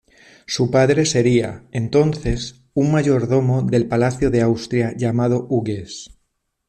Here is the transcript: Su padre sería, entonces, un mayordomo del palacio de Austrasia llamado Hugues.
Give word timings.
Su 0.47 0.71
padre 0.71 1.05
sería, 1.05 1.67
entonces, 1.71 2.63
un 2.73 2.91
mayordomo 2.91 3.61
del 3.61 3.87
palacio 3.87 4.31
de 4.31 4.41
Austrasia 4.41 4.97
llamado 4.97 5.45
Hugues. 5.47 6.09